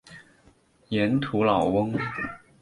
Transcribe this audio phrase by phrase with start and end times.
[0.89, 1.93] 盐土老翁。